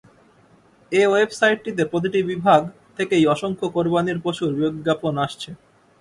এ 0.91 1.01
ওয়েবসাইটটিতে 1.07 1.83
প্রতিটি 1.91 2.19
বিভাগ 2.31 2.61
থেকেই 2.97 3.23
অসংখ্য 3.33 3.67
কোরবানির 3.75 4.19
পশুর 4.25 4.51
বিজ্ঞাপন 4.59 5.13
আসছে। 5.25 5.49